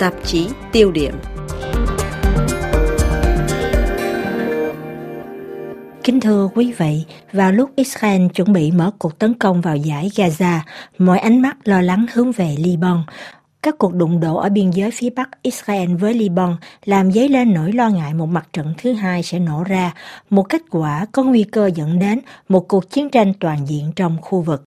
tạp 0.00 0.14
chí 0.24 0.48
tiêu 0.72 0.92
điểm. 0.92 1.14
Kính 6.04 6.20
thưa 6.20 6.48
quý 6.54 6.72
vị, 6.78 7.04
vào 7.32 7.52
lúc 7.52 7.70
Israel 7.76 8.26
chuẩn 8.34 8.52
bị 8.52 8.70
mở 8.70 8.90
cuộc 8.98 9.18
tấn 9.18 9.34
công 9.34 9.60
vào 9.60 9.76
giải 9.76 10.10
Gaza, 10.14 10.58
mọi 10.98 11.18
ánh 11.18 11.42
mắt 11.42 11.56
lo 11.64 11.80
lắng 11.80 12.06
hướng 12.12 12.32
về 12.32 12.56
Liban. 12.58 13.02
Các 13.62 13.78
cuộc 13.78 13.94
đụng 13.94 14.20
độ 14.20 14.36
ở 14.36 14.48
biên 14.48 14.70
giới 14.70 14.90
phía 14.90 15.10
bắc 15.10 15.28
Israel 15.42 15.94
với 15.94 16.14
Liban 16.14 16.56
làm 16.84 17.12
dấy 17.12 17.28
lên 17.28 17.54
nỗi 17.54 17.72
lo 17.72 17.88
ngại 17.88 18.14
một 18.14 18.26
mặt 18.26 18.48
trận 18.52 18.74
thứ 18.78 18.92
hai 18.92 19.22
sẽ 19.22 19.38
nổ 19.38 19.64
ra, 19.64 19.94
một 20.30 20.42
kết 20.42 20.62
quả 20.70 21.06
có 21.12 21.22
nguy 21.22 21.44
cơ 21.44 21.70
dẫn 21.74 21.98
đến 21.98 22.20
một 22.48 22.68
cuộc 22.68 22.90
chiến 22.90 23.10
tranh 23.10 23.32
toàn 23.40 23.66
diện 23.66 23.92
trong 23.96 24.16
khu 24.22 24.40
vực. 24.40 24.64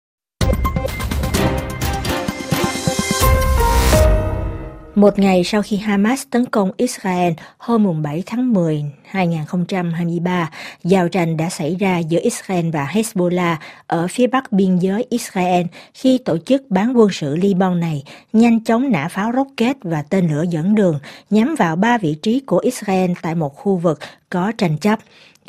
Một 4.94 5.18
ngày 5.18 5.44
sau 5.44 5.62
khi 5.62 5.76
Hamas 5.76 6.22
tấn 6.30 6.46
công 6.46 6.70
Israel 6.76 7.32
hôm 7.58 8.02
7 8.02 8.22
tháng 8.26 8.52
10 8.52 8.84
2023, 9.04 10.50
giao 10.84 11.08
tranh 11.08 11.36
đã 11.36 11.50
xảy 11.50 11.76
ra 11.76 11.98
giữa 11.98 12.18
Israel 12.22 12.70
và 12.70 12.86
Hezbollah 12.92 13.56
ở 13.86 14.06
phía 14.10 14.26
bắc 14.26 14.52
biên 14.52 14.76
giới 14.76 15.06
Israel 15.10 15.66
khi 15.94 16.18
tổ 16.18 16.38
chức 16.38 16.62
bán 16.70 16.98
quân 16.98 17.08
sự 17.12 17.36
Liban 17.36 17.80
này 17.80 18.02
nhanh 18.32 18.64
chóng 18.64 18.90
nã 18.90 19.08
pháo 19.08 19.32
rocket 19.36 19.76
và 19.82 20.02
tên 20.02 20.28
lửa 20.28 20.44
dẫn 20.50 20.74
đường 20.74 20.98
nhắm 21.30 21.54
vào 21.58 21.76
ba 21.76 21.98
vị 21.98 22.14
trí 22.22 22.40
của 22.40 22.58
Israel 22.58 23.10
tại 23.22 23.34
một 23.34 23.56
khu 23.56 23.76
vực 23.76 23.98
có 24.30 24.52
tranh 24.58 24.78
chấp. 24.78 24.98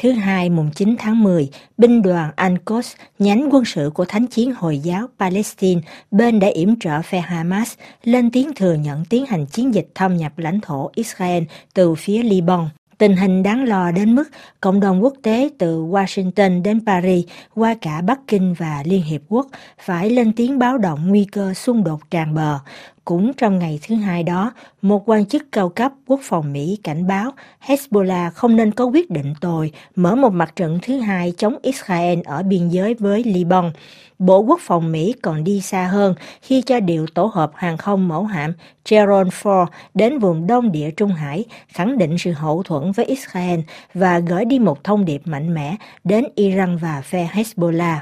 Thứ 0.02 0.12
hai, 0.12 0.50
mùng 0.50 0.70
9 0.76 0.96
tháng 1.00 1.24
10, 1.24 1.50
binh 1.78 2.02
đoàn 2.02 2.32
Al-Quds, 2.36 2.96
nhánh 3.20 3.50
quân 3.52 3.66
sự 3.66 3.92
của 3.94 4.06
Thánh 4.06 4.28
chiến 4.28 4.54
Hồi 4.54 4.80
giáo 4.80 5.08
Palestine, 5.20 5.82
bên 6.12 6.40
đã 6.40 6.48
yểm 6.48 6.80
trợ 6.80 7.02
phe 7.02 7.20
Hamas, 7.20 7.74
lên 8.04 8.32
tiếng 8.32 8.54
thừa 8.56 8.74
nhận 8.74 9.06
tiến 9.06 9.26
hành 9.26 9.46
chiến 9.46 9.74
dịch 9.74 9.88
thâm 9.96 10.18
nhập 10.18 10.38
lãnh 10.38 10.62
thổ 10.62 10.92
Israel 10.96 11.44
từ 11.74 11.96
phía 11.96 12.24
Liban. 12.24 12.70
Tình 12.98 13.16
hình 13.16 13.44
đáng 13.44 13.64
lo 13.64 13.92
đến 13.92 14.16
mức 14.16 14.30
cộng 14.62 14.80
đồng 14.80 15.04
quốc 15.04 15.14
tế 15.22 15.50
từ 15.58 15.86
Washington 15.86 16.62
đến 16.62 16.86
Paris 16.86 17.26
qua 17.56 17.76
cả 17.82 18.02
Bắc 18.02 18.20
Kinh 18.28 18.54
và 18.54 18.84
Liên 18.86 19.04
Hiệp 19.04 19.22
Quốc 19.30 19.48
phải 19.82 20.10
lên 20.10 20.34
tiếng 20.34 20.60
báo 20.60 20.78
động 20.78 21.08
nguy 21.08 21.26
cơ 21.32 21.54
xung 21.54 21.84
đột 21.84 22.12
tràn 22.12 22.34
bờ. 22.34 22.60
Cũng 23.06 23.34
trong 23.34 23.60
ngày 23.60 23.80
thứ 23.88 23.96
hai 23.96 24.24
đó, 24.24 24.54
một 24.82 25.10
quan 25.10 25.26
chức 25.26 25.52
cao 25.52 25.70
cấp 25.70 25.92
quốc 26.08 26.20
phòng 26.24 26.54
Mỹ 26.54 26.80
cảnh 26.84 27.08
báo 27.08 27.32
Hezbollah 27.66 28.32
không 28.32 28.56
nên 28.56 28.72
có 28.72 28.86
quyết 28.86 29.10
định 29.10 29.34
tồi 29.42 29.72
mở 29.96 30.16
một 30.16 30.34
mặt 30.34 30.56
trận 30.56 30.80
thứ 30.82 31.00
hai 31.00 31.34
chống 31.38 31.58
Israel 31.62 32.20
ở 32.26 32.44
biên 32.44 32.70
giới 32.70 32.94
với 32.94 33.24
Liban. 33.24 33.72
Bộ 34.20 34.40
Quốc 34.40 34.60
phòng 34.64 34.92
Mỹ 34.92 35.14
còn 35.22 35.44
đi 35.44 35.62
xa 35.62 35.84
hơn 35.88 36.16
khi 36.42 36.62
cho 36.62 36.80
điều 36.80 37.06
tổ 37.08 37.32
hợp 37.34 37.52
hàng 37.56 37.78
không 37.78 38.08
mẫu 38.08 38.24
hạm 38.24 38.54
Gerald 38.90 39.30
Ford 39.30 39.66
đến 39.94 40.20
vùng 40.20 40.48
Đông 40.48 40.72
Địa 40.72 40.92
Trung 40.92 41.12
Hải, 41.12 41.46
khẳng 41.68 41.98
định 41.98 42.18
sự 42.18 42.32
hậu 42.32 42.64
thuẫn 42.64 42.92
với 42.92 43.06
Israel 43.06 43.60
và 43.94 44.20
gửi 44.20 44.46
đi 44.46 44.60
một 44.60 44.84
thông 44.84 45.06
điệp 45.06 45.22
mạnh 45.26 45.54
mẽ 45.54 45.76
đến 46.04 46.26
Iran 46.36 46.78
và 46.78 47.02
phe 47.02 47.30
Hezbollah. 47.34 47.98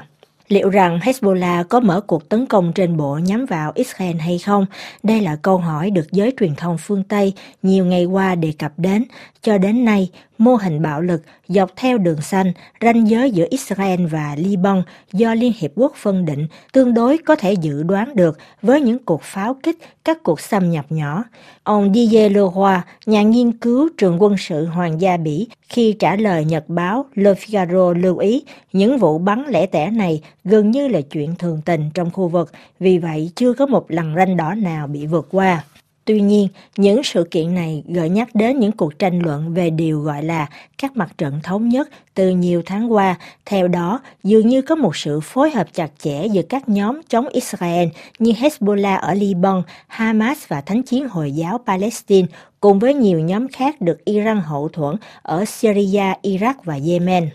Liệu 0.50 0.70
rằng 0.70 0.98
Hezbollah 0.98 1.64
có 1.64 1.80
mở 1.80 2.00
cuộc 2.00 2.28
tấn 2.28 2.46
công 2.46 2.72
trên 2.72 2.96
bộ 2.96 3.18
nhắm 3.24 3.46
vào 3.46 3.72
Israel 3.74 4.16
hay 4.16 4.38
không? 4.38 4.66
Đây 5.02 5.20
là 5.20 5.36
câu 5.36 5.58
hỏi 5.58 5.90
được 5.90 6.12
giới 6.12 6.32
truyền 6.40 6.54
thông 6.54 6.78
phương 6.78 7.02
Tây 7.02 7.32
nhiều 7.62 7.84
ngày 7.84 8.04
qua 8.04 8.34
đề 8.34 8.52
cập 8.58 8.72
đến. 8.76 9.04
Cho 9.42 9.58
đến 9.58 9.84
nay, 9.84 10.10
mô 10.38 10.54
hình 10.54 10.82
bạo 10.82 11.00
lực 11.00 11.22
dọc 11.48 11.70
theo 11.76 11.98
đường 11.98 12.20
xanh, 12.20 12.52
ranh 12.80 13.08
giới 13.08 13.30
giữa 13.30 13.46
Israel 13.50 14.06
và 14.06 14.34
Liban 14.38 14.82
do 15.12 15.34
Liên 15.34 15.52
Hiệp 15.58 15.70
Quốc 15.74 15.92
phân 15.96 16.24
định 16.24 16.46
tương 16.72 16.94
đối 16.94 17.18
có 17.18 17.36
thể 17.36 17.52
dự 17.52 17.82
đoán 17.82 18.16
được 18.16 18.38
với 18.62 18.80
những 18.80 18.98
cuộc 19.04 19.22
pháo 19.22 19.54
kích, 19.62 19.78
các 20.04 20.22
cuộc 20.22 20.40
xâm 20.40 20.70
nhập 20.70 20.86
nhỏ. 20.88 21.24
Ông 21.62 21.94
Didier 21.94 22.32
Leroy, 22.32 22.76
nhà 23.06 23.22
nghiên 23.22 23.52
cứu 23.52 23.88
trường 23.98 24.22
quân 24.22 24.34
sự 24.38 24.66
Hoàng 24.66 25.00
gia 25.00 25.16
Bỉ, 25.16 25.48
khi 25.70 25.96
trả 25.98 26.16
lời 26.16 26.44
nhật 26.44 26.64
báo 26.68 27.06
Le 27.14 27.32
Figaro 27.32 27.92
lưu 27.92 28.18
ý 28.18 28.44
những 28.72 28.98
vụ 28.98 29.18
bắn 29.18 29.44
lẻ 29.48 29.66
tẻ 29.66 29.90
này 29.90 30.22
gần 30.44 30.70
như 30.70 30.88
là 30.88 31.00
chuyện 31.00 31.34
thường 31.38 31.60
tình 31.64 31.90
trong 31.94 32.10
khu 32.10 32.28
vực, 32.28 32.52
vì 32.80 32.98
vậy 32.98 33.30
chưa 33.34 33.52
có 33.52 33.66
một 33.66 33.90
lần 33.90 34.14
ranh 34.16 34.36
đỏ 34.36 34.54
nào 34.54 34.86
bị 34.86 35.06
vượt 35.06 35.28
qua. 35.30 35.64
Tuy 36.10 36.20
nhiên, 36.20 36.48
những 36.76 37.02
sự 37.04 37.24
kiện 37.30 37.54
này 37.54 37.82
gợi 37.88 38.08
nhắc 38.08 38.28
đến 38.34 38.60
những 38.60 38.72
cuộc 38.72 38.98
tranh 38.98 39.18
luận 39.18 39.54
về 39.54 39.70
điều 39.70 40.00
gọi 40.00 40.22
là 40.22 40.46
các 40.78 40.96
mặt 40.96 41.10
trận 41.18 41.40
thống 41.42 41.68
nhất 41.68 41.88
từ 42.14 42.30
nhiều 42.30 42.62
tháng 42.66 42.92
qua. 42.92 43.16
Theo 43.46 43.68
đó, 43.68 44.00
dường 44.24 44.48
như 44.48 44.62
có 44.62 44.74
một 44.74 44.96
sự 44.96 45.20
phối 45.20 45.50
hợp 45.50 45.66
chặt 45.72 45.90
chẽ 45.98 46.26
giữa 46.26 46.42
các 46.42 46.68
nhóm 46.68 47.00
chống 47.08 47.28
Israel 47.28 47.88
như 48.18 48.32
Hezbollah 48.32 48.98
ở 48.98 49.14
Liban, 49.14 49.62
Hamas 49.86 50.38
và 50.48 50.60
Thánh 50.60 50.82
chiến 50.82 51.08
Hồi 51.08 51.32
giáo 51.32 51.58
Palestine 51.66 52.28
cùng 52.60 52.78
với 52.78 52.94
nhiều 52.94 53.20
nhóm 53.20 53.48
khác 53.48 53.80
được 53.80 54.04
Iran 54.04 54.40
hậu 54.40 54.68
thuẫn 54.68 54.96
ở 55.22 55.44
Syria, 55.44 56.12
Iraq 56.22 56.54
và 56.64 56.78
Yemen. 56.86 57.30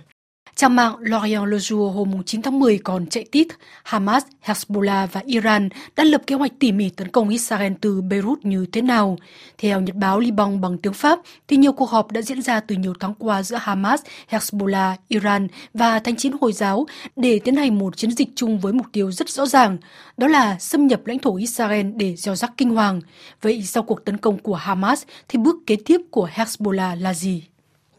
Trang 0.55 0.75
mạng 0.75 0.95
L'Orient 0.99 1.45
Le 1.45 1.57
Jour 1.57 1.91
hôm 1.91 2.23
9 2.23 2.41
tháng 2.41 2.59
10 2.59 2.77
còn 2.77 3.07
chạy 3.07 3.25
tít 3.31 3.47
Hamas, 3.83 4.23
Hezbollah 4.45 5.07
và 5.07 5.21
Iran 5.25 5.69
đã 5.95 6.03
lập 6.03 6.21
kế 6.27 6.35
hoạch 6.35 6.51
tỉ 6.59 6.71
mỉ 6.71 6.89
tấn 6.89 7.07
công 7.07 7.29
Israel 7.29 7.73
từ 7.81 8.01
Beirut 8.01 8.45
như 8.45 8.65
thế 8.71 8.81
nào. 8.81 9.17
Theo 9.57 9.81
nhật 9.81 9.95
báo 9.95 10.19
Liban 10.19 10.61
bằng 10.61 10.77
tiếng 10.77 10.93
Pháp, 10.93 11.19
thì 11.47 11.57
nhiều 11.57 11.71
cuộc 11.71 11.89
họp 11.89 12.11
đã 12.11 12.21
diễn 12.21 12.41
ra 12.41 12.59
từ 12.59 12.75
nhiều 12.75 12.93
tháng 12.99 13.13
qua 13.19 13.43
giữa 13.43 13.57
Hamas, 13.61 14.01
Hezbollah, 14.29 14.95
Iran 15.07 15.47
và 15.73 15.99
Thánh 15.99 16.15
chiến 16.15 16.31
Hồi 16.41 16.53
giáo 16.53 16.85
để 17.15 17.39
tiến 17.39 17.55
hành 17.55 17.79
một 17.79 17.97
chiến 17.97 18.11
dịch 18.11 18.29
chung 18.35 18.59
với 18.59 18.73
mục 18.73 18.85
tiêu 18.91 19.11
rất 19.11 19.29
rõ 19.29 19.45
ràng, 19.45 19.77
đó 20.17 20.27
là 20.27 20.59
xâm 20.59 20.87
nhập 20.87 21.07
lãnh 21.07 21.19
thổ 21.19 21.35
Israel 21.35 21.91
để 21.95 22.15
gieo 22.15 22.35
rắc 22.35 22.51
kinh 22.57 22.69
hoàng. 22.69 23.01
Vậy 23.41 23.63
sau 23.63 23.83
cuộc 23.83 24.05
tấn 24.05 24.17
công 24.17 24.37
của 24.37 24.55
Hamas 24.55 25.03
thì 25.27 25.39
bước 25.39 25.55
kế 25.67 25.75
tiếp 25.85 26.01
của 26.11 26.29
Hezbollah 26.33 27.01
là 27.01 27.13
gì? 27.13 27.43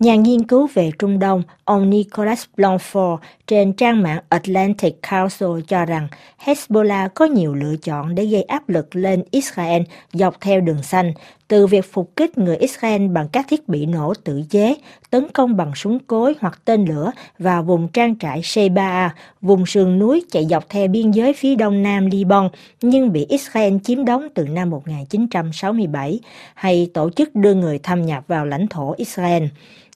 Nhà 0.01 0.15
nghiên 0.15 0.43
cứu 0.45 0.69
về 0.75 0.91
Trung 0.99 1.19
Đông, 1.19 1.43
ông 1.65 1.91
Nicholas 1.91 2.45
Blanford 2.57 3.17
trên 3.47 3.73
trang 3.73 4.03
mạng 4.03 4.21
Atlantic 4.29 5.03
Council 5.11 5.49
cho 5.69 5.85
rằng 5.85 6.09
Hezbollah 6.45 7.09
có 7.15 7.25
nhiều 7.25 7.55
lựa 7.55 7.77
chọn 7.77 8.15
để 8.15 8.27
gây 8.27 8.43
áp 8.43 8.69
lực 8.69 8.97
lên 8.97 9.25
Israel 9.31 9.83
dọc 10.13 10.41
theo 10.41 10.61
đường 10.61 10.83
xanh, 10.83 11.13
từ 11.49 11.67
việc 11.67 11.93
phục 11.93 12.17
kích 12.17 12.39
người 12.39 12.57
Israel 12.57 13.07
bằng 13.09 13.29
các 13.33 13.47
thiết 13.49 13.69
bị 13.69 13.87
nổ 13.87 14.15
tự 14.25 14.43
chế, 14.51 14.75
tấn 15.11 15.29
công 15.29 15.57
bằng 15.57 15.75
súng 15.75 15.99
cối 15.99 16.35
hoặc 16.41 16.61
tên 16.65 16.85
lửa 16.85 17.11
vào 17.39 17.63
vùng 17.63 17.89
trang 17.89 18.19
trại 18.19 18.43
Sheba, 18.43 19.15
vùng 19.41 19.67
sườn 19.67 19.99
núi 19.99 20.25
chạy 20.31 20.45
dọc 20.45 20.69
theo 20.69 20.89
biên 20.89 21.11
giới 21.11 21.33
phía 21.33 21.55
đông 21.55 21.83
nam 21.83 22.07
Liban 22.07 22.49
nhưng 22.83 23.13
bị 23.13 23.27
Israel 23.29 23.75
chiếm 23.85 24.05
đóng 24.05 24.29
từ 24.35 24.49
năm 24.49 24.71
1967, 24.71 26.21
hay 26.55 26.91
tổ 26.95 27.11
chức 27.11 27.35
đưa 27.35 27.55
người 27.55 27.79
thâm 27.79 28.07
nhập 28.07 28.25
vào 28.29 28.47
lãnh 28.47 28.67
thổ 28.67 28.95
Israel. 28.97 29.45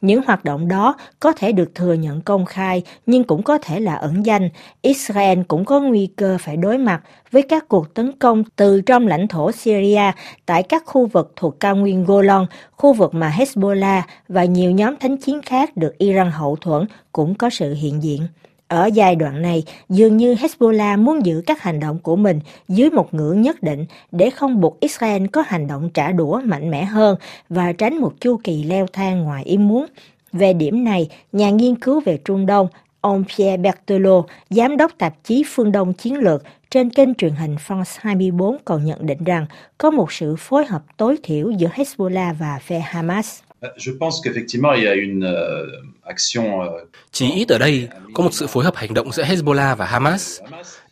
Những 0.01 0.23
hoạt 0.27 0.45
động 0.45 0.69
đó 0.69 0.97
có 1.21 1.33
thể 1.33 1.53
được 1.53 1.75
thừa 1.75 1.93
nhận 1.93 2.21
công 2.21 2.45
khai 2.45 2.83
nhưng 3.07 3.25
cũng 3.25 3.40
có 3.43 3.59
thể 3.59 3.81
là 3.81 3.95
ẩn 3.95 4.27
danh. 4.27 4.49
Israel 4.83 5.39
cũng 5.49 5.65
có 5.65 5.81
nguy 5.81 6.07
cơ 6.17 6.39
phải 6.41 6.57
đối 6.57 6.79
mặt 6.79 7.03
với 7.31 7.43
các 7.43 7.69
cuộc 7.69 7.95
tấn 7.95 8.13
công 8.13 8.45
từ 8.57 8.81
trong 8.81 9.07
lãnh 9.07 9.29
thổ 9.29 9.53
Syria 9.53 10.13
tại 10.47 10.63
các 10.63 10.83
khu 10.87 11.07
vực 11.07 11.33
thuộc 11.37 11.61
cao 11.61 11.77
nguyên 11.77 12.05
Golan, 12.05 12.47
khu 12.73 12.93
vực 12.93 13.15
mà 13.15 13.35
Hezbollah 13.37 14.03
và 14.29 14.45
nhiều 14.45 14.71
nhóm 14.71 14.97
thánh 14.97 15.17
chiến 15.17 15.43
khác 15.43 15.77
được 15.77 15.99
Iran 15.99 16.31
hậu 16.31 16.57
thuẫn 16.57 16.87
cũng 17.13 17.35
có 17.35 17.51
sự 17.51 17.75
hiện 17.75 18.03
diện. 18.03 18.27
Ở 18.69 18.87
giai 18.87 19.17
đoạn 19.17 19.43
này, 19.43 19.65
dường 19.89 20.17
như 20.17 20.35
Hezbollah 20.35 20.99
muốn 20.99 21.27
giữ 21.27 21.43
các 21.47 21.63
hành 21.63 21.81
động 21.81 21.99
của 21.99 22.17
mình 22.17 22.41
dưới 22.69 22.91
một 22.91 23.15
ngưỡng 23.15 23.43
nhất 23.43 23.63
định 23.63 23.87
để 24.13 24.31
không 24.31 24.61
buộc 24.61 24.81
Israel 24.81 25.27
có 25.27 25.43
hành 25.47 25.67
động 25.67 25.91
trả 25.95 26.13
đũa 26.13 26.41
mạnh 26.45 26.71
mẽ 26.71 26.85
hơn 26.85 27.17
và 27.49 27.73
tránh 27.73 27.99
một 27.99 28.13
chu 28.21 28.37
kỳ 28.45 28.63
leo 28.63 28.87
thang 28.93 29.25
ngoài 29.25 29.45
ý 29.45 29.59
muốn. 29.59 29.87
Về 30.33 30.53
điểm 30.53 30.85
này, 30.85 31.09
nhà 31.33 31.51
nghiên 31.51 31.75
cứu 31.75 32.01
về 32.01 32.19
Trung 32.25 32.47
Đông 32.47 32.69
Ông 33.01 33.25
Pierre 33.25 33.57
Berthelot, 33.57 34.27
giám 34.51 34.77
đốc 34.77 34.93
tạp 34.99 35.15
chí 35.25 35.45
Phương 35.47 35.73
Đông 35.73 35.93
Chiến 35.93 36.15
lược 36.15 36.43
trên 36.71 36.91
kênh 36.91 37.15
truyền 37.15 37.33
hình 37.33 37.57
France 37.67 37.99
24 38.01 38.57
còn 38.65 38.85
nhận 38.85 39.07
định 39.07 39.25
rằng 39.25 39.47
có 39.79 39.91
một 39.91 40.13
sự 40.13 40.37
phối 40.39 40.67
hợp 40.67 40.83
tối 40.97 41.17
thiểu 41.23 41.51
giữa 41.51 41.69
Hezbollah 41.69 42.35
và 42.35 42.59
phe 42.63 42.79
Hamas. 42.79 43.41
Euh, 43.63 43.69
je 43.77 43.91
pense 43.91 44.21
qu'effectivement 44.23 44.73
il 44.73 44.85
y 44.85 44.89
a 44.89 44.95
une 44.95 45.25
euh, 45.25 45.67
action 46.05 46.63
euh, 46.63 46.85
Chỉ 47.13 47.31
ít 47.33 47.49
ở 47.49 47.59
đây 47.59 47.89
có 48.15 48.23
một 48.23 48.35
sự 48.35 48.47
phối 48.47 48.65
hợp 48.65 48.77
hành 48.77 48.95
động 48.95 49.13
giữa 49.13 49.25
Hezbollah 49.25 49.77
và 49.77 49.87
Hamas. 49.87 50.41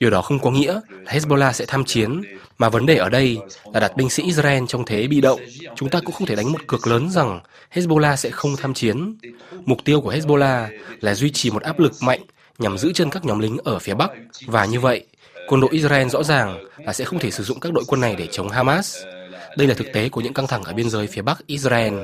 Điều 0.00 0.10
đó 0.10 0.22
không 0.22 0.38
có 0.38 0.50
nghĩa 0.50 0.80
là 1.04 1.12
Hezbollah 1.12 1.52
sẽ 1.52 1.64
tham 1.68 1.84
chiến, 1.84 2.22
mà 2.58 2.68
vấn 2.68 2.86
đề 2.86 2.96
ở 2.96 3.08
đây 3.08 3.38
là 3.72 3.80
đặt 3.80 3.96
binh 3.96 4.10
sĩ 4.10 4.22
Israel 4.22 4.64
trong 4.68 4.84
thế 4.84 5.06
bị 5.06 5.20
động. 5.20 5.40
Chúng 5.76 5.88
ta 5.88 6.00
cũng 6.00 6.14
không 6.14 6.26
thể 6.26 6.36
đánh 6.36 6.52
một 6.52 6.66
cược 6.66 6.86
lớn 6.86 7.10
rằng 7.10 7.40
Hezbollah 7.74 8.16
sẽ 8.16 8.30
không 8.30 8.56
tham 8.56 8.74
chiến. 8.74 9.16
Mục 9.64 9.84
tiêu 9.84 10.00
của 10.00 10.12
Hezbollah 10.12 10.66
là 11.00 11.14
duy 11.14 11.30
trì 11.30 11.50
một 11.50 11.62
áp 11.62 11.78
lực 11.78 11.92
mạnh 12.02 12.20
nhằm 12.58 12.78
giữ 12.78 12.92
chân 12.92 13.10
các 13.10 13.24
nhóm 13.24 13.38
lính 13.38 13.58
ở 13.64 13.78
phía 13.78 13.94
Bắc. 13.94 14.10
Và 14.46 14.64
như 14.64 14.80
vậy, 14.80 15.04
quân 15.48 15.60
đội 15.60 15.70
Israel 15.72 16.08
rõ 16.08 16.22
ràng 16.22 16.64
là 16.78 16.92
sẽ 16.92 17.04
không 17.04 17.18
thể 17.18 17.30
sử 17.30 17.44
dụng 17.44 17.60
các 17.60 17.72
đội 17.72 17.84
quân 17.86 18.00
này 18.00 18.16
để 18.18 18.26
chống 18.30 18.48
Hamas. 18.48 18.96
Đây 19.56 19.68
là 19.68 19.74
thực 19.74 19.86
tế 19.92 20.08
của 20.08 20.20
những 20.20 20.34
căng 20.34 20.46
thẳng 20.46 20.64
ở 20.64 20.72
biên 20.72 20.90
giới 20.90 21.06
phía 21.06 21.22
Bắc 21.22 21.46
Israel. 21.46 21.94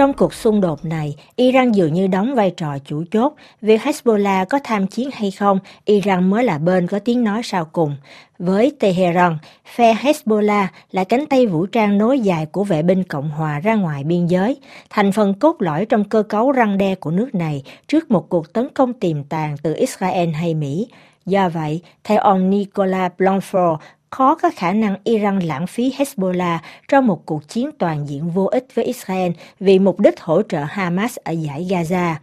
Trong 0.00 0.12
cuộc 0.12 0.34
xung 0.34 0.60
đột 0.60 0.84
này, 0.84 1.16
Iran 1.36 1.72
dường 1.72 1.94
như 1.94 2.06
đóng 2.06 2.34
vai 2.34 2.50
trò 2.56 2.78
chủ 2.84 3.04
chốt. 3.10 3.34
Việc 3.62 3.80
Hezbollah 3.80 4.46
có 4.46 4.58
tham 4.64 4.86
chiến 4.86 5.10
hay 5.12 5.30
không, 5.30 5.58
Iran 5.84 6.30
mới 6.30 6.44
là 6.44 6.58
bên 6.58 6.86
có 6.86 6.98
tiếng 6.98 7.24
nói 7.24 7.40
sau 7.44 7.64
cùng. 7.64 7.96
Với 8.38 8.72
Tehran, 8.80 9.38
phe 9.74 9.94
Hezbollah 9.94 10.66
là 10.92 11.04
cánh 11.04 11.26
tay 11.26 11.46
vũ 11.46 11.66
trang 11.66 11.98
nối 11.98 12.20
dài 12.20 12.46
của 12.46 12.64
vệ 12.64 12.82
binh 12.82 13.04
Cộng 13.04 13.30
hòa 13.30 13.60
ra 13.60 13.74
ngoài 13.74 14.04
biên 14.04 14.26
giới, 14.26 14.56
thành 14.90 15.12
phần 15.12 15.34
cốt 15.34 15.56
lõi 15.58 15.86
trong 15.86 16.04
cơ 16.04 16.22
cấu 16.22 16.52
răng 16.52 16.78
đe 16.78 16.94
của 16.94 17.10
nước 17.10 17.34
này 17.34 17.62
trước 17.88 18.10
một 18.10 18.28
cuộc 18.28 18.52
tấn 18.52 18.68
công 18.74 18.92
tiềm 18.92 19.24
tàng 19.24 19.56
từ 19.62 19.74
Israel 19.74 20.28
hay 20.28 20.54
Mỹ. 20.54 20.88
Do 21.26 21.48
vậy, 21.48 21.80
theo 22.04 22.18
ông 22.18 22.50
Nicola 22.50 23.10
Blanford, 23.18 23.76
khó 24.10 24.34
có 24.34 24.50
khả 24.56 24.72
năng 24.72 24.96
Iran 25.04 25.38
lãng 25.38 25.66
phí 25.66 25.92
Hezbollah 25.98 26.58
trong 26.88 27.06
một 27.06 27.26
cuộc 27.26 27.48
chiến 27.48 27.70
toàn 27.78 28.08
diện 28.08 28.30
vô 28.30 28.44
ích 28.44 28.66
với 28.74 28.84
Israel 28.84 29.32
vì 29.60 29.78
mục 29.78 30.00
đích 30.00 30.20
hỗ 30.20 30.42
trợ 30.42 30.64
Hamas 30.68 31.16
ở 31.24 31.32
giải 31.32 31.66
Gaza. 31.70 32.14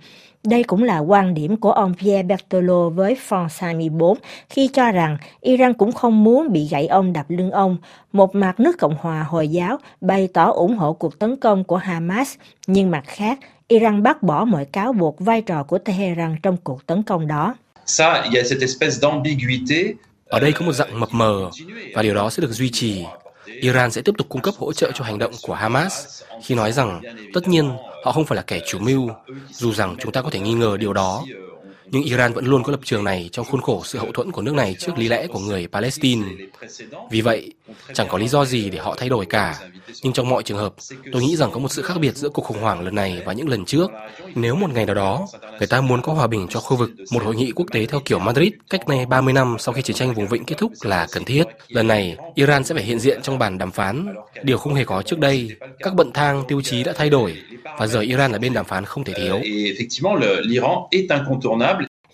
Đây 0.43 0.63
cũng 0.63 0.83
là 0.83 0.99
quan 0.99 1.33
điểm 1.33 1.57
của 1.57 1.71
ông 1.71 1.93
Pierre 1.93 2.23
Bertolo 2.23 2.89
với 2.89 3.17
France 3.29 3.47
24 3.59 4.17
khi 4.49 4.69
cho 4.73 4.91
rằng 4.91 5.17
Iran 5.41 5.73
cũng 5.73 5.91
không 5.91 6.23
muốn 6.23 6.51
bị 6.51 6.67
gãy 6.71 6.87
ông 6.87 7.13
đập 7.13 7.25
lưng 7.29 7.51
ông. 7.51 7.77
Một 8.11 8.35
mặt 8.35 8.59
nước 8.59 8.77
Cộng 8.79 8.95
hòa 8.99 9.23
Hồi 9.23 9.47
giáo 9.47 9.77
bày 10.01 10.27
tỏ 10.33 10.51
ủng 10.51 10.75
hộ 10.77 10.93
cuộc 10.93 11.19
tấn 11.19 11.35
công 11.35 11.63
của 11.63 11.77
Hamas, 11.77 12.35
nhưng 12.67 12.91
mặt 12.91 13.03
khác, 13.07 13.39
Iran 13.67 14.03
bác 14.03 14.23
bỏ 14.23 14.45
mọi 14.45 14.65
cáo 14.65 14.93
buộc 14.93 15.19
vai 15.19 15.41
trò 15.41 15.63
của 15.63 15.77
Tehran 15.77 16.35
trong 16.43 16.57
cuộc 16.63 16.85
tấn 16.85 17.03
công 17.03 17.27
đó. 17.27 17.55
Ça, 17.85 18.21
il 18.25 18.33
y 18.33 18.37
a 18.37 18.43
cette 18.43 18.65
espèce 18.65 18.99
d'ambiguïté 18.99 19.93
ở 20.27 20.39
đây 20.39 20.51
có 20.51 20.65
một 20.65 20.73
dạng 20.73 20.99
mập 20.99 21.09
mờ 21.11 21.49
và 21.93 22.01
điều 22.01 22.13
đó 22.13 22.29
sẽ 22.29 22.41
được 22.41 22.51
duy 22.51 22.69
trì. 22.69 23.03
Iran 23.45 23.91
sẽ 23.91 24.01
tiếp 24.01 24.15
tục 24.17 24.29
cung 24.29 24.41
cấp 24.41 24.53
hỗ 24.57 24.73
trợ 24.73 24.91
cho 24.95 25.03
hành 25.03 25.19
động 25.19 25.31
của 25.41 25.53
Hamas 25.53 26.23
khi 26.43 26.55
nói 26.55 26.71
rằng 26.71 27.01
tất 27.33 27.47
nhiên 27.47 27.69
họ 28.03 28.11
không 28.11 28.25
phải 28.25 28.35
là 28.35 28.41
kẻ 28.41 28.59
chủ 28.67 28.79
mưu, 28.79 29.09
dù 29.51 29.73
rằng 29.73 29.95
chúng 29.99 30.11
ta 30.11 30.21
có 30.21 30.29
thể 30.29 30.39
nghi 30.39 30.53
ngờ 30.53 30.77
điều 30.79 30.93
đó 30.93 31.23
nhưng 31.91 32.03
Iran 32.03 32.33
vẫn 32.33 32.45
luôn 32.45 32.63
có 32.63 32.71
lập 32.71 32.79
trường 32.83 33.03
này 33.03 33.29
trong 33.31 33.45
khuôn 33.45 33.61
khổ 33.61 33.81
sự 33.85 33.99
hậu 33.99 34.11
thuẫn 34.11 34.31
của 34.31 34.41
nước 34.41 34.53
này 34.55 34.75
trước 34.79 34.97
lý 34.97 35.07
lẽ 35.07 35.27
của 35.27 35.39
người 35.39 35.67
Palestine. 35.67 36.27
Vì 37.11 37.21
vậy, 37.21 37.53
chẳng 37.93 38.07
có 38.09 38.17
lý 38.17 38.27
do 38.27 38.45
gì 38.45 38.69
để 38.69 38.77
họ 38.79 38.95
thay 38.97 39.09
đổi 39.09 39.25
cả. 39.25 39.59
Nhưng 40.03 40.13
trong 40.13 40.29
mọi 40.29 40.43
trường 40.43 40.57
hợp, 40.57 40.73
tôi 41.11 41.21
nghĩ 41.21 41.35
rằng 41.35 41.51
có 41.51 41.59
một 41.59 41.71
sự 41.71 41.81
khác 41.81 41.93
biệt 42.01 42.17
giữa 42.17 42.29
cuộc 42.29 42.41
khủng 42.41 42.61
hoảng 42.61 42.81
lần 42.81 42.95
này 42.95 43.21
và 43.25 43.33
những 43.33 43.49
lần 43.49 43.65
trước. 43.65 43.91
Nếu 44.35 44.55
một 44.55 44.69
ngày 44.73 44.85
nào 44.85 44.95
đó, 44.95 45.27
người 45.57 45.67
ta 45.67 45.81
muốn 45.81 46.01
có 46.01 46.13
hòa 46.13 46.27
bình 46.27 46.47
cho 46.49 46.59
khu 46.59 46.77
vực, 46.77 46.91
một 47.11 47.23
hội 47.23 47.35
nghị 47.35 47.51
quốc 47.51 47.65
tế 47.71 47.85
theo 47.85 47.99
kiểu 48.05 48.19
Madrid 48.19 48.53
cách 48.69 48.89
nay 48.89 49.05
30 49.05 49.33
năm 49.33 49.55
sau 49.59 49.73
khi 49.73 49.81
chiến 49.81 49.95
tranh 49.95 50.13
vùng 50.13 50.27
vịnh 50.27 50.45
kết 50.45 50.55
thúc 50.57 50.71
là 50.81 51.07
cần 51.11 51.25
thiết. 51.25 51.43
Lần 51.67 51.87
này, 51.87 52.17
Iran 52.35 52.63
sẽ 52.63 52.75
phải 52.75 52.83
hiện 52.83 52.99
diện 52.99 53.21
trong 53.21 53.39
bàn 53.39 53.57
đàm 53.57 53.71
phán, 53.71 54.15
điều 54.43 54.57
không 54.57 54.73
hề 54.73 54.85
có 54.85 55.01
trước 55.01 55.19
đây. 55.19 55.51
Các 55.79 55.93
bận 55.95 56.11
thang 56.13 56.43
tiêu 56.47 56.61
chí 56.61 56.83
đã 56.83 56.93
thay 56.95 57.09
đổi 57.09 57.37
và 57.79 57.87
giờ 57.87 57.99
Iran 57.99 58.31
là 58.31 58.37
bên 58.37 58.53
đàm 58.53 58.65
phán 58.65 58.85
không 58.85 59.03
thể 59.03 59.13
thiếu. 59.13 59.39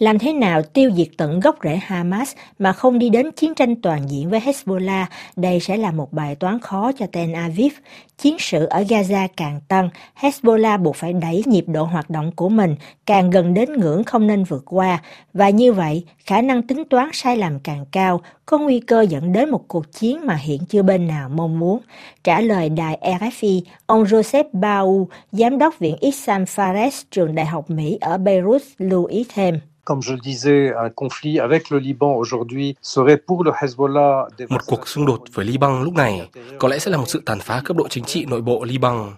Làm 0.04 0.20
thế 0.20 0.34
nào 0.34 0.62
tiêu 0.62 0.92
diệt 0.96 1.08
tận 1.18 1.40
gốc 1.40 1.56
rễ 1.64 1.80
Hamas 1.82 2.36
mà 2.60 2.74
không 2.74 3.00
đi 3.00 3.10
đến 3.10 3.32
chiến 3.32 3.56
tranh 3.56 3.76
toàn 3.76 4.10
diện 4.10 4.30
với 4.30 4.40
Hezbollah, 4.40 5.06
đây 5.36 5.60
sẽ 5.60 5.78
là 5.78 5.92
một 5.92 6.14
bài 6.14 6.36
toán 6.36 6.60
khó 6.60 6.92
cho 6.92 7.06
Tel 7.12 7.34
Aviv. 7.36 7.74
Chiến 8.18 8.36
sự 8.40 8.66
ở 8.66 8.82
Gaza 8.82 9.28
càng 9.38 9.60
tăng, 9.68 9.90
Hezbollah 10.20 10.78
buộc 10.78 10.96
phải 10.96 11.14
đẩy 11.14 11.44
nhịp 11.46 11.66
độ 11.68 11.84
hoạt 11.84 12.10
động 12.10 12.32
của 12.36 12.50
mình 12.50 12.76
càng 13.06 13.30
gần 13.30 13.54
đến 13.54 13.74
ngưỡng 13.74 14.04
không 14.04 14.28
nên 14.28 14.44
vượt 14.44 14.64
qua, 14.66 15.02
và 15.34 15.50
như 15.50 15.74
vậy, 15.74 16.04
khả 16.26 16.42
năng 16.42 16.62
tính 16.62 16.84
toán 16.90 17.10
sai 17.14 17.38
lầm 17.38 17.60
càng 17.60 17.86
cao, 17.92 18.22
có 18.46 18.58
nguy 18.58 18.80
cơ 18.80 19.02
dẫn 19.02 19.34
đến 19.34 19.50
một 19.50 19.68
cuộc 19.68 19.92
chiến 19.92 20.26
mà 20.26 20.36
hiện 20.36 20.62
chưa 20.70 20.82
bên 20.82 21.08
nào 21.08 21.30
mong 21.30 21.60
muốn. 21.60 21.80
Trả 22.24 22.42
lời 22.42 22.70
đài 22.70 22.98
RFI, 23.02 23.62
ông 23.86 24.04
Joseph 24.04 24.50
Bau, 24.54 25.08
giám 25.32 25.58
đốc 25.58 25.80
viện 25.80 25.96
Issam 26.00 26.44
Fares, 26.44 27.04
trường 27.12 27.36
đại 27.36 27.46
học 27.46 27.70
Mỹ 27.70 27.98
ở 28.02 28.18
Beirut, 28.18 28.62
lưu 28.78 29.06
ý 29.06 29.26
thêm. 29.34 29.60
Comme 29.86 30.02
je 30.02 30.14
le 30.14 30.20
disais, 30.20 30.74
un 30.74 30.90
conflit 30.90 31.40
avec 31.40 31.70
le 31.70 31.78
Liban 31.78 32.16
aujourd'hui 32.16 32.78
serait 32.82 33.18
pour 33.18 33.44
le 33.44 33.52
Hezbollah 33.52 34.28
Một 34.50 34.62
cuộc 34.66 34.88
xung 34.88 35.06
đột 35.06 35.22
với 35.34 35.46
Liban 35.46 35.84
lúc 35.84 35.94
này 35.94 36.30
có 36.60 36.68
lẽ 36.68 36.80
sẽ 36.80 36.92
là 36.92 36.98
một 36.98 37.06
sự 37.08 37.22
tàn 37.26 37.40
phá 37.40 37.62
cấp 37.66 37.78
độ 37.78 37.88
chính 37.88 38.04
trị 38.04 38.26
nội 38.26 38.42
bộ 38.42 38.64
Liban. 38.64 39.12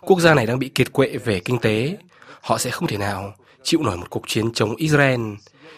Quốc 0.00 0.20
gia 0.20 0.34
này 0.34 0.46
đang 0.46 0.58
bị 0.58 0.68
kiệt 0.68 0.92
quệ 0.92 1.16
về 1.24 1.40
kinh 1.40 1.58
tế. 1.58 1.96
Họ 2.40 2.58
sẽ 2.58 2.70
không 2.70 2.88
thể 2.88 2.96
nào 2.96 3.34
chịu 3.62 3.82
nổi 3.82 3.96
một 3.96 4.10
cuộc 4.10 4.22
chiến 4.26 4.52
chống 4.52 4.76
Israel. 4.76 5.20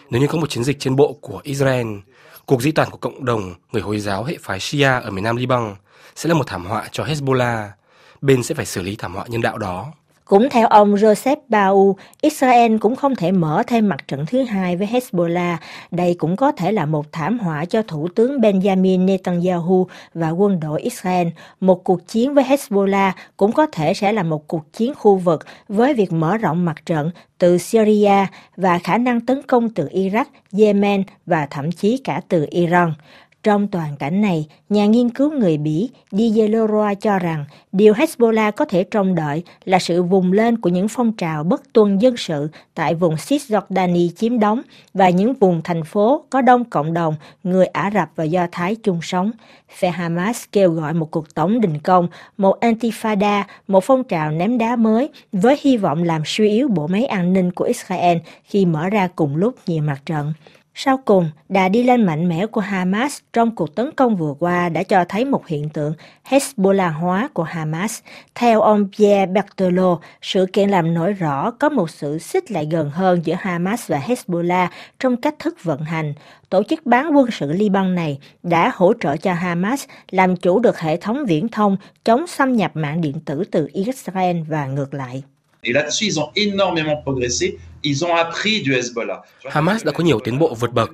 Nếu 0.09 0.21
như 0.21 0.27
có 0.27 0.37
một 0.37 0.49
chiến 0.49 0.63
dịch 0.63 0.79
trên 0.79 0.95
bộ 0.95 1.17
của 1.21 1.39
Israel, 1.43 1.87
cuộc 2.45 2.61
di 2.61 2.71
tản 2.71 2.89
của 2.89 2.97
cộng 2.97 3.25
đồng 3.25 3.53
người 3.71 3.81
Hồi 3.81 3.99
giáo 3.99 4.23
hệ 4.23 4.37
phái 4.41 4.59
Shia 4.59 4.87
ở 5.03 5.11
miền 5.11 5.23
Nam 5.23 5.35
Liban 5.35 5.75
sẽ 6.15 6.29
là 6.29 6.35
một 6.35 6.47
thảm 6.47 6.65
họa 6.65 6.87
cho 6.91 7.03
Hezbollah. 7.03 7.67
Bên 8.21 8.43
sẽ 8.43 8.55
phải 8.55 8.65
xử 8.65 8.81
lý 8.81 8.95
thảm 8.95 9.13
họa 9.13 9.25
nhân 9.27 9.41
đạo 9.41 9.57
đó. 9.57 9.93
Cũng 10.25 10.49
theo 10.49 10.67
ông 10.67 10.95
Joseph 10.95 11.37
Bau, 11.49 11.95
Israel 12.21 12.77
cũng 12.77 12.95
không 12.95 13.15
thể 13.15 13.31
mở 13.31 13.63
thêm 13.67 13.89
mặt 13.89 14.07
trận 14.07 14.25
thứ 14.25 14.43
hai 14.43 14.75
với 14.75 14.87
Hezbollah. 14.87 15.57
Đây 15.91 16.15
cũng 16.17 16.35
có 16.35 16.51
thể 16.51 16.71
là 16.71 16.85
một 16.85 17.11
thảm 17.11 17.39
họa 17.39 17.65
cho 17.65 17.81
Thủ 17.81 18.07
tướng 18.15 18.39
Benjamin 18.39 19.05
Netanyahu 19.05 19.87
và 20.13 20.29
quân 20.29 20.59
đội 20.59 20.81
Israel. 20.81 21.27
Một 21.59 21.83
cuộc 21.83 22.07
chiến 22.07 22.33
với 22.33 22.43
Hezbollah 22.43 23.11
cũng 23.37 23.51
có 23.51 23.65
thể 23.65 23.93
sẽ 23.93 24.11
là 24.11 24.23
một 24.23 24.47
cuộc 24.47 24.73
chiến 24.73 24.93
khu 24.95 25.17
vực 25.17 25.45
với 25.67 25.93
việc 25.93 26.13
mở 26.13 26.37
rộng 26.37 26.65
mặt 26.65 26.85
trận 26.85 27.11
từ 27.37 27.57
Syria 27.57 28.25
và 28.57 28.79
khả 28.79 28.97
năng 28.97 29.21
tấn 29.21 29.41
công 29.47 29.69
từ 29.69 29.87
Iraq, 29.87 30.25
Yemen 30.57 31.03
và 31.25 31.47
thậm 31.49 31.71
chí 31.71 31.97
cả 32.03 32.21
từ 32.27 32.45
Iran. 32.49 32.93
Trong 33.45 33.67
toàn 33.67 33.95
cảnh 33.95 34.21
này, 34.21 34.47
nhà 34.69 34.85
nghiên 34.85 35.09
cứu 35.09 35.31
người 35.31 35.57
Bỉ 35.57 35.89
Didier 36.11 36.49
Leroy 36.49 36.95
cho 37.01 37.19
rằng 37.19 37.45
điều 37.71 37.93
Hezbollah 37.93 38.51
có 38.51 38.65
thể 38.65 38.83
trông 38.83 39.15
đợi 39.15 39.43
là 39.65 39.79
sự 39.79 40.03
vùng 40.03 40.31
lên 40.31 40.57
của 40.57 40.69
những 40.69 40.87
phong 40.87 41.13
trào 41.13 41.43
bất 41.43 41.73
tuân 41.73 41.97
dân 41.97 42.17
sự 42.17 42.49
tại 42.73 42.95
vùng 42.95 43.15
Cisjordani 43.15 44.09
chiếm 44.09 44.39
đóng 44.39 44.61
và 44.93 45.09
những 45.09 45.33
vùng 45.33 45.61
thành 45.63 45.83
phố 45.83 46.23
có 46.29 46.41
đông 46.41 46.65
cộng 46.65 46.93
đồng 46.93 47.15
người 47.43 47.65
Ả 47.65 47.91
Rập 47.93 48.09
và 48.15 48.23
Do 48.23 48.47
Thái 48.51 48.75
chung 48.75 48.99
sống. 49.01 49.31
Phe 49.77 49.89
Hamas 49.89 50.43
kêu 50.51 50.71
gọi 50.71 50.93
một 50.93 51.11
cuộc 51.11 51.35
tổng 51.35 51.61
đình 51.61 51.79
công, 51.79 52.07
một 52.37 52.59
antifada, 52.61 53.43
một 53.67 53.83
phong 53.83 54.03
trào 54.03 54.31
ném 54.31 54.57
đá 54.57 54.75
mới 54.75 55.09
với 55.31 55.57
hy 55.61 55.77
vọng 55.77 56.03
làm 56.03 56.21
suy 56.25 56.49
yếu 56.49 56.67
bộ 56.67 56.87
máy 56.87 57.05
an 57.05 57.33
ninh 57.33 57.51
của 57.51 57.65
Israel 57.65 58.17
khi 58.43 58.65
mở 58.65 58.89
ra 58.89 59.07
cùng 59.15 59.35
lúc 59.35 59.55
nhiều 59.67 59.83
mặt 59.83 60.01
trận. 60.05 60.33
Sau 60.77 60.97
cùng, 61.05 61.29
đà 61.49 61.69
đi 61.69 61.83
lên 61.83 62.05
mạnh 62.05 62.29
mẽ 62.29 62.45
của 62.45 62.61
Hamas 62.61 63.19
trong 63.33 63.55
cuộc 63.55 63.75
tấn 63.75 63.91
công 63.95 64.15
vừa 64.15 64.33
qua 64.39 64.69
đã 64.69 64.83
cho 64.83 65.05
thấy 65.09 65.25
một 65.25 65.47
hiện 65.47 65.69
tượng 65.69 65.93
Hezbollah 66.29 66.93
hóa 66.93 67.29
của 67.33 67.43
Hamas. 67.43 67.99
Theo 68.35 68.61
ông 68.61 68.89
Pierre 68.97 69.25
Bertolo, 69.25 69.99
sự 70.21 70.45
kiện 70.53 70.69
làm 70.69 70.93
nổi 70.93 71.13
rõ 71.13 71.51
có 71.51 71.69
một 71.69 71.89
sự 71.89 72.17
xích 72.19 72.51
lại 72.51 72.67
gần 72.71 72.89
hơn 72.89 73.21
giữa 73.23 73.35
Hamas 73.39 73.87
và 73.87 74.01
Hezbollah 74.07 74.67
trong 74.99 75.17
cách 75.21 75.35
thức 75.39 75.63
vận 75.63 75.81
hành. 75.81 76.13
Tổ 76.49 76.63
chức 76.63 76.85
bán 76.85 77.15
quân 77.15 77.31
sự 77.31 77.51
Liban 77.51 77.95
này 77.95 78.19
đã 78.43 78.71
hỗ 78.75 78.93
trợ 78.99 79.17
cho 79.17 79.33
Hamas 79.33 79.85
làm 80.11 80.35
chủ 80.35 80.59
được 80.59 80.79
hệ 80.79 80.97
thống 80.97 81.25
viễn 81.25 81.47
thông 81.47 81.77
chống 82.05 82.27
xâm 82.27 82.53
nhập 82.53 82.71
mạng 82.73 83.01
điện 83.01 83.19
tử 83.25 83.43
từ 83.51 83.69
Israel 83.73 84.37
và 84.47 84.67
ngược 84.67 84.93
lại. 84.93 85.23
Et 85.61 85.75
là-dessus, 85.75 86.05
ils 86.05 86.19
ont 86.19 86.31
énormément 86.35 87.03
progressé. 87.03 87.45
Ils 87.85 88.03
ont 88.03 88.15
appris 88.15 88.63
du 88.65 88.73
Hezbollah. 88.73 89.17
Hamas 89.49 89.85
đã 89.85 89.91
có 89.91 90.03
nhiều 90.03 90.19
tiến 90.19 90.39
bộ 90.39 90.55
vượt 90.59 90.73
bậc. 90.73 90.89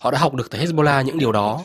Họ 0.00 0.10
đã 0.10 0.18
học 0.18 0.34
được 0.34 0.50
từ 0.50 0.58
Hezbollah 0.58 1.02
những 1.02 1.18
điều 1.18 1.32
đó. 1.32 1.64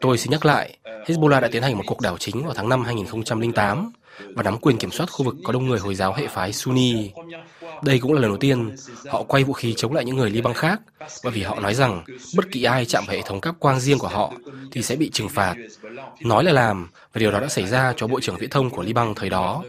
Tôi 0.00 0.18
xin 0.18 0.30
nhắc 0.30 0.44
lại, 0.46 0.76
Hezbollah 1.06 1.40
đã 1.40 1.48
tiến 1.52 1.62
hành 1.62 1.76
một 1.76 1.84
cuộc 1.86 2.00
đảo 2.00 2.16
chính 2.18 2.44
vào 2.44 2.54
tháng 2.54 2.68
5 2.68 2.84
2008 2.84 3.92
và 4.34 4.42
nắm 4.42 4.58
quyền 4.58 4.78
kiểm 4.78 4.90
soát 4.90 5.10
khu 5.10 5.24
vực 5.24 5.34
có 5.44 5.52
đông 5.52 5.66
người 5.66 5.78
Hồi 5.78 5.94
giáo 5.94 6.14
hệ 6.14 6.26
phái 6.26 6.52
Sunni. 6.52 7.10
Đây 7.82 7.98
cũng 7.98 8.12
là 8.12 8.20
lần 8.20 8.30
đầu 8.30 8.38
tiên 8.38 8.76
họ 9.08 9.22
quay 9.22 9.44
vũ 9.44 9.52
khí 9.52 9.74
chống 9.76 9.92
lại 9.92 10.04
những 10.04 10.16
người 10.16 10.30
Liban 10.30 10.54
khác, 10.54 10.80
bởi 11.24 11.32
vì 11.32 11.42
họ 11.42 11.60
nói 11.60 11.74
rằng 11.74 12.04
bất 12.36 12.44
kỳ 12.52 12.62
ai 12.62 12.84
chạm 12.84 13.04
vào 13.06 13.16
hệ 13.16 13.22
thống 13.22 13.40
cáp 13.40 13.60
quang 13.60 13.80
riêng 13.80 13.98
của 13.98 14.08
họ 14.08 14.32
thì 14.72 14.82
sẽ 14.82 14.96
bị 14.96 15.10
trừng 15.10 15.28
phạt. 15.28 15.54
Nói 16.20 16.44
là 16.44 16.52
làm, 16.52 16.88
và 17.12 17.18
điều 17.18 17.30
đó 17.30 17.40
đã 17.40 17.48
xảy 17.48 17.66
ra 17.66 17.92
cho 17.96 18.06
Bộ 18.06 18.20
trưởng 18.20 18.36
Viễn 18.36 18.50
thông 18.50 18.70
của 18.70 18.82
Liban 18.82 19.14
thời 19.14 19.30
đó. 19.30 19.62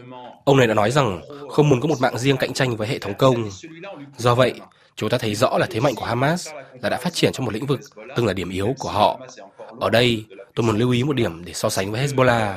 Ông 0.44 0.56
này 0.56 0.66
đã 0.66 0.74
nói 0.74 0.90
rằng 0.90 1.20
không 1.50 1.68
muốn 1.68 1.80
có 1.80 1.88
một 1.88 2.00
mạng 2.00 2.18
riêng 2.18 2.36
cạnh 2.36 2.52
tranh 2.52 2.76
với 2.76 2.88
hệ 2.88 2.98
thống 2.98 3.14
công. 3.14 3.50
Do 4.16 4.34
vậy, 4.34 4.54
chúng 4.96 5.08
ta 5.08 5.18
thấy 5.18 5.34
rõ 5.34 5.58
là 5.58 5.66
thế 5.70 5.80
mạnh 5.80 5.94
của 5.94 6.04
Hamas 6.04 6.48
là 6.82 6.88
đã 6.88 6.96
phát 6.96 7.14
triển 7.14 7.32
trong 7.32 7.46
một 7.46 7.54
lĩnh 7.54 7.66
vực 7.66 7.80
từng 8.16 8.26
là 8.26 8.32
điểm 8.32 8.50
yếu 8.50 8.74
của 8.78 8.90
họ. 8.90 9.20
Ở 9.80 9.90
đây, 9.90 10.24
tôi 10.54 10.66
muốn 10.66 10.78
lưu 10.78 10.90
ý 10.90 11.04
một 11.04 11.12
điểm 11.12 11.44
để 11.44 11.52
so 11.52 11.68
sánh 11.68 11.92
với 11.92 12.06
Hezbollah. 12.06 12.54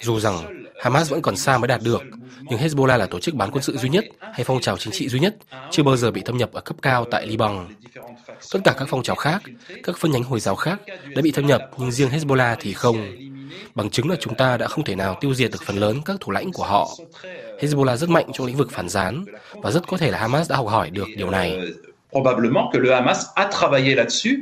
Dù 0.00 0.20
rằng 0.20 0.64
Hamas 0.80 1.10
vẫn 1.10 1.22
còn 1.22 1.36
xa 1.36 1.58
mới 1.58 1.68
đạt 1.68 1.80
được, 1.82 2.02
nhưng 2.50 2.60
Hezbollah 2.60 2.98
là 2.98 3.06
tổ 3.06 3.20
chức 3.20 3.34
bán 3.34 3.50
quân 3.50 3.62
sự 3.62 3.76
duy 3.76 3.88
nhất 3.88 4.04
hay 4.20 4.44
phong 4.44 4.60
trào 4.60 4.76
chính 4.76 4.92
trị 4.92 5.08
duy 5.08 5.20
nhất 5.20 5.36
chưa 5.70 5.82
bao 5.82 5.96
giờ 5.96 6.10
bị 6.10 6.22
thâm 6.24 6.36
nhập 6.36 6.52
ở 6.52 6.60
cấp 6.60 6.76
cao 6.82 7.04
tại 7.10 7.26
Liban. 7.26 7.66
Tất 8.52 8.58
cả 8.64 8.74
các 8.78 8.88
phong 8.90 9.02
trào 9.02 9.16
khác, 9.16 9.42
các 9.82 9.96
phân 9.98 10.10
nhánh 10.10 10.22
Hồi 10.22 10.40
giáo 10.40 10.56
khác 10.56 10.80
đã 11.14 11.22
bị 11.22 11.32
thâm 11.32 11.46
nhập 11.46 11.70
nhưng 11.76 11.92
riêng 11.92 12.10
Hezbollah 12.10 12.56
thì 12.60 12.72
không. 12.72 13.16
Bằng 13.74 13.90
chứng 13.90 14.10
là 14.10 14.16
chúng 14.20 14.34
ta 14.34 14.56
đã 14.56 14.66
không 14.66 14.84
thể 14.84 14.94
nào 14.94 15.18
tiêu 15.20 15.34
diệt 15.34 15.50
được 15.50 15.62
phần 15.64 15.76
lớn 15.76 16.00
các 16.04 16.16
thủ 16.20 16.32
lãnh 16.32 16.52
của 16.52 16.64
họ. 16.64 16.88
Hezbollah 17.60 17.96
rất 17.96 18.10
mạnh 18.10 18.30
trong 18.32 18.46
lĩnh 18.46 18.56
vực 18.56 18.70
phản 18.72 18.88
gián 18.88 19.24
và 19.52 19.70
rất 19.70 19.86
có 19.88 19.96
thể 19.96 20.10
là 20.10 20.18
Hamas 20.18 20.50
đã 20.50 20.56
học 20.56 20.68
hỏi 20.68 20.90
được 20.90 21.08
điều 21.16 21.30
này. 21.30 21.60
Probablement 22.10 22.72
que 22.72 22.80
le 22.80 22.94
Hamas 22.94 23.26
a 23.34 23.50
travaillé 23.50 23.94
là-dessus 23.94 24.38